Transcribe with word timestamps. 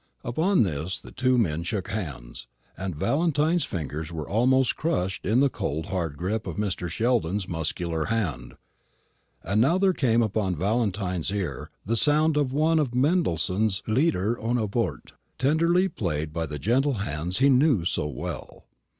Upon 0.23 0.63
this 0.63 0.99
the 0.99 1.11
two 1.11 1.37
men 1.37 1.61
shook 1.61 1.89
hands, 1.89 2.47
and 2.75 2.95
Valentine's 2.95 3.65
fingers 3.65 4.11
were 4.11 4.27
almost 4.27 4.75
crushed 4.75 5.27
in 5.27 5.41
the 5.41 5.47
cold 5.49 5.85
hard 5.93 6.17
grip 6.17 6.47
of 6.47 6.57
Mr. 6.57 6.89
Sheldon's 6.89 7.47
muscular 7.47 8.05
hand. 8.05 8.55
And 9.43 9.61
now 9.61 9.77
there 9.77 9.93
came 9.93 10.23
upon 10.23 10.55
Valentine's 10.55 11.29
ear 11.31 11.69
the 11.85 11.95
sound 11.95 12.35
of 12.35 12.51
one 12.51 12.79
of 12.79 12.95
Mendelssohn's 12.95 13.83
Lieder 13.85 14.37
ohne 14.39 14.67
Worte, 14.73 15.11
tenderly 15.37 15.87
played 15.87 16.33
by 16.33 16.47
the 16.47 16.57
gentle 16.57 16.93
hands 17.05 17.37
he 17.37 17.49
knew 17.49 17.85
so 17.85 18.07
well. 18.07 18.65